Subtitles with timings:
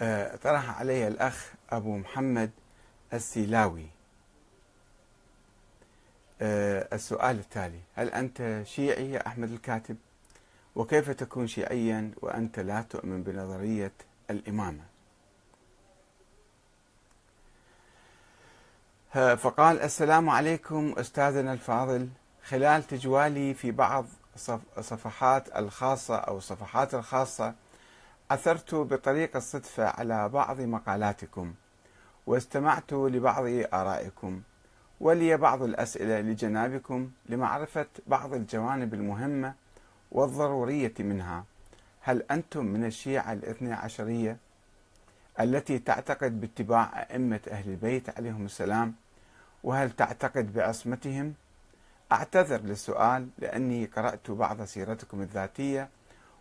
[0.00, 2.50] آه، طرح علي الأخ أبو محمد
[3.12, 3.86] السيلاوي.
[6.40, 9.96] آه، السؤال التالي هل أنت شيعي يا أحمد الكاتب؟
[10.74, 13.92] وكيف تكون شيعيا وأنت لا تؤمن بنظرية
[14.30, 14.84] الإمامة؟
[19.14, 22.08] فقال السلام عليكم أستاذنا الفاضل.
[22.44, 24.06] خلال تجوالي في بعض
[24.80, 27.54] صفحات الخاصة أو الصفحات الخاصة
[28.30, 31.54] عثرت بطريق الصدفة على بعض مقالاتكم
[32.26, 34.40] واستمعت لبعض آرائكم
[35.00, 39.54] ولي بعض الأسئلة لجنابكم لمعرفة بعض الجوانب المهمة
[40.12, 41.44] والضرورية منها.
[42.00, 44.36] هل أنتم من الشيعة الاثنى عشرية
[45.40, 48.94] التي تعتقد باتباع أئمة أهل البيت عليهم السلام
[49.64, 51.34] وهل تعتقد بعصمتهم؟
[52.12, 55.88] أعتذر للسؤال لأني قرأت بعض سيرتكم الذاتية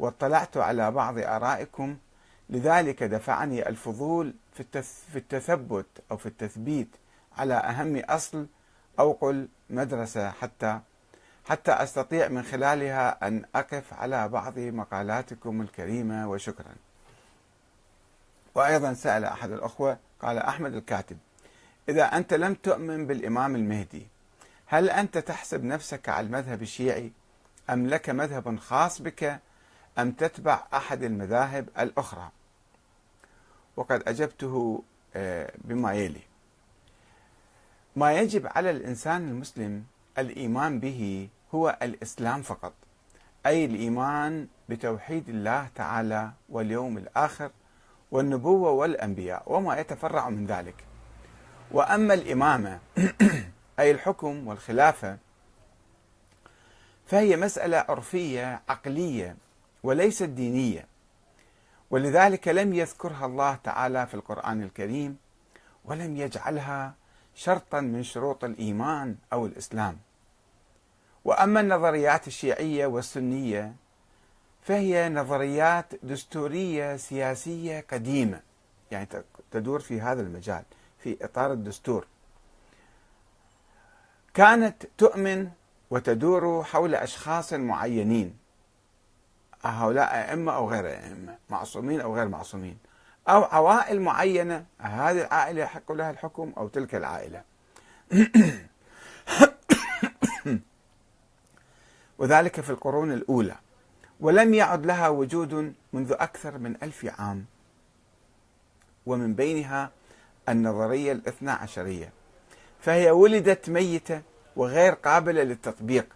[0.00, 1.96] واطلعت على بعض آرائكم
[2.50, 6.88] لذلك دفعني الفضول في التثبت أو في التثبيت
[7.36, 8.46] على أهم أصل
[8.98, 10.80] أو قل مدرسة حتى
[11.44, 16.74] حتى أستطيع من خلالها أن أقف على بعض مقالاتكم الكريمة وشكرا.
[18.54, 21.18] وأيضا سأل أحد الأخوة قال أحمد الكاتب
[21.88, 24.06] إذا أنت لم تؤمن بالإمام المهدي
[24.66, 27.12] هل أنت تحسب نفسك على المذهب الشيعي
[27.70, 29.40] أم لك مذهب خاص بك
[30.02, 32.30] أم تتبع أحد المذاهب الأخرى.
[33.76, 34.82] وقد أجبته
[35.16, 36.20] آه، بما يلي.
[37.96, 39.84] ما يجب على الإنسان المسلم
[40.18, 42.72] الإيمان به هو الإسلام فقط
[43.46, 47.50] أي الإيمان بتوحيد الله تعالى واليوم الآخر
[48.10, 50.84] والنبوة والأنبياء وما يتفرع من ذلك.
[51.70, 52.78] وأما الإمامة
[53.80, 55.18] أي الحكم والخلافة
[57.06, 59.36] فهي مسألة عرفية عقلية
[59.82, 60.86] وليست دينية.
[61.90, 65.16] ولذلك لم يذكرها الله تعالى في القرآن الكريم
[65.84, 66.94] ولم يجعلها
[67.34, 69.98] شرطا من شروط الإيمان أو الإسلام.
[71.24, 73.74] وأما النظريات الشيعية والسنية
[74.62, 78.40] فهي نظريات دستورية سياسية قديمة
[78.90, 79.08] يعني
[79.50, 80.62] تدور في هذا المجال
[80.98, 82.06] في إطار الدستور.
[84.34, 85.50] كانت تؤمن
[85.90, 88.39] وتدور حول أشخاص معينين.
[89.64, 92.78] هؤلاء أئمة أو غير أئمة معصومين أو غير معصومين.
[93.28, 97.42] أو عوائل معينة هذه العائلة يحق لها الحكم أو تلك العائلة.
[102.18, 103.54] وذلك في القرون الأولى.
[104.20, 107.44] ولم يعد لها وجود منذ أكثر من ألف عام.
[109.06, 109.90] ومن بينها
[110.48, 112.12] النظرية الاثنى عشرية.
[112.80, 114.22] فهي ولدت ميتة
[114.56, 116.06] وغير قابلة للتطبيق.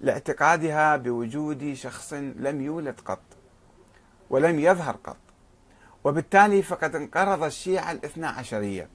[0.00, 3.22] لاعتقادها بوجود شخص لم يولد قط
[4.30, 5.16] ولم يظهر قط
[6.04, 8.88] وبالتالي فقد انقرض الشيعة الاثنى عشرية.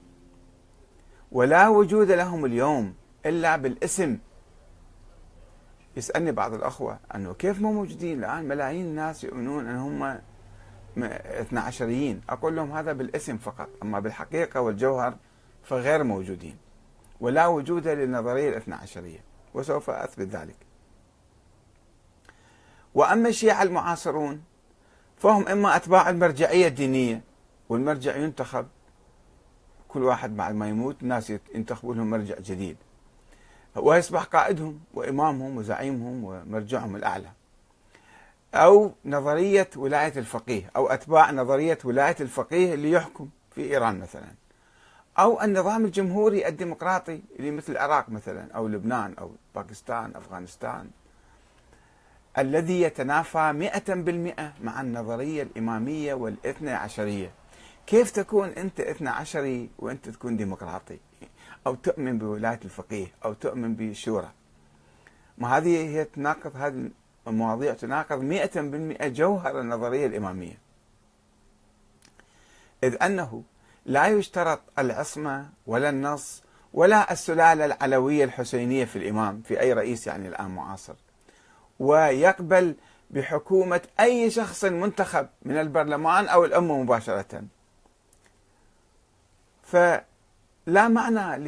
[1.32, 2.94] ولا وجود لهم اليوم
[3.26, 4.18] إلا بالاسم.
[5.96, 10.20] يسألني بعض الأخوة أنه كيف مو موجودين الآن؟ ملايين الناس يؤمنون أن هم
[11.14, 12.20] اثنى عشريين.
[12.28, 15.16] أقول لهم هذا بالاسم فقط أما بالحقيقة والجوهر
[15.62, 16.56] فغير موجودين.
[17.20, 19.20] ولا وجود للنظرية الاثنى عشرية
[19.54, 20.65] وسوف أثبت ذلك.
[22.96, 24.42] وأما الشيعة المعاصرون
[25.16, 27.20] فهم إما أتباع المرجعية الدينية
[27.68, 28.66] والمرجع ينتخب.
[29.88, 32.76] كل واحد بعد ما يموت الناس ينتخبوا لهم مرجع جديد.
[33.76, 37.28] ويصبح قائدهم وإمامهم وزعيمهم ومرجعهم الأعلى.
[38.54, 44.28] أو نظرية ولاية الفقيه أو أتباع نظرية ولاية الفقيه اللي يحكم في إيران مثلا.
[45.18, 50.90] أو النظام الجمهوري الديمقراطي اللي مثل العراق مثلا أو لبنان أو باكستان أفغانستان.
[52.38, 57.30] الذي يتنافى مئة بالمئة مع النظرية الإمامية والإثنى عشرية.
[57.86, 60.98] كيف تكون أنت إثنى عشري وأنت تكون ديمقراطي؟
[61.66, 64.30] أو تؤمن بولاية الفقيه أو تؤمن بالشورى
[65.38, 66.90] ما هذه هي تناقض هذه
[67.28, 70.58] المواضيع تناقض مئة بالمئة جوهر النظرية الإمامية.
[72.84, 73.42] إذ أنه
[73.86, 76.42] لا يشترط العصمة ولا النص
[76.72, 80.94] ولا السلالة العلوية الحسينية في الإمام في أي رئيس يعني الآن معاصر.
[81.78, 82.74] ويقبل
[83.10, 87.42] بحكومة أي شخص منتخب من البرلمان أو الأمة مباشرة.
[89.62, 91.38] فلا معنى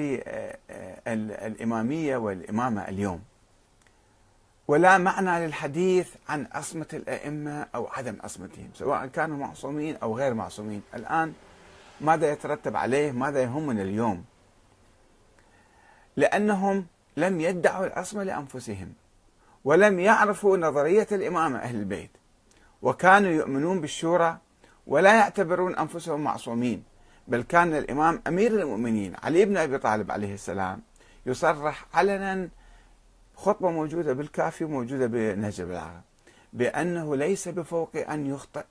[1.06, 3.22] للإمامية والإمامة اليوم
[4.68, 10.82] ولا معنى للحديث عن عصمة الأئمة أو عدم عصمتهم سواء كانوا معصومين أو غير معصومين.
[10.94, 11.32] الآن
[12.00, 14.24] ماذا يترتب عليه؟ ماذا يهمنا اليوم؟
[16.16, 16.86] لأنهم
[17.16, 18.92] لم يدعوا العصمة لأنفسهم.
[19.64, 22.10] ولم يعرفوا نظرية الإمامة أهل البيت
[22.82, 24.38] وكانوا يؤمنون بالشورى
[24.86, 26.82] ولا يعتبرون أنفسهم معصومين
[27.28, 30.82] بل كان الإمام أمير المؤمنين علي بن أبي طالب عليه السلام
[31.26, 32.48] يصرح علنا
[33.36, 36.02] خطبة موجودة بالكافي وموجودة بنهج البلاغة
[36.52, 38.64] بأنه ليس بفوق أن يخطئ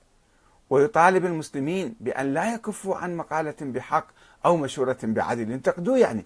[0.70, 4.08] ويطالب المسلمين بأن لا يكفوا عن مقالة بحق
[4.46, 6.26] أو مشورة بعدل ينتقدوه يعني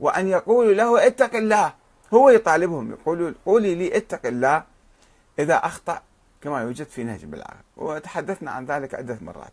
[0.00, 1.74] وأن يقولوا له اتق الله
[2.14, 4.64] هو يطالبهم يقولوا قولي لي اتق الله
[5.38, 6.02] إذا أخطأ
[6.42, 9.52] كما يوجد في نهج البلاغة وتحدثنا عن ذلك عدة مرات.